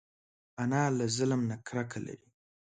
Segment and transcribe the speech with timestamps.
[0.63, 2.27] انا له ظلم نه کرکه لري